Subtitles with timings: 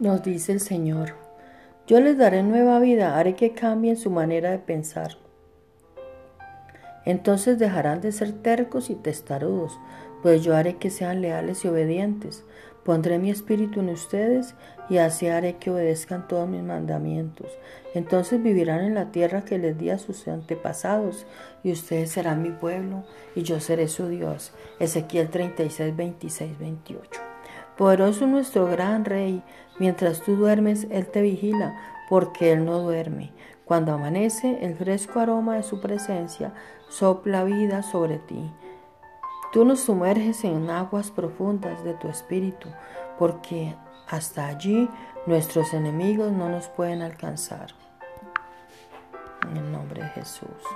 [0.00, 1.12] Nos dice el Señor,
[1.86, 5.18] yo les daré nueva vida, haré que cambien su manera de pensar.
[7.04, 9.78] Entonces dejarán de ser tercos y testarudos,
[10.22, 12.46] pues yo haré que sean leales y obedientes.
[12.82, 14.54] Pondré mi espíritu en ustedes
[14.88, 17.50] y así haré que obedezcan todos mis mandamientos.
[17.94, 21.26] Entonces vivirán en la tierra que les di a sus antepasados
[21.62, 23.04] y ustedes serán mi pueblo
[23.34, 24.54] y yo seré su Dios.
[24.78, 27.29] Ezequiel 36, 26, 28.
[27.80, 29.42] Poderoso nuestro gran Rey,
[29.78, 31.80] mientras tú duermes, Él te vigila,
[32.10, 33.32] porque Él no duerme.
[33.64, 36.52] Cuando amanece, el fresco aroma de su presencia
[36.90, 38.52] sopla vida sobre ti.
[39.54, 42.68] Tú nos sumerges en aguas profundas de tu espíritu,
[43.18, 43.74] porque
[44.08, 44.86] hasta allí
[45.24, 47.68] nuestros enemigos no nos pueden alcanzar.
[49.50, 50.66] En el nombre de Jesús.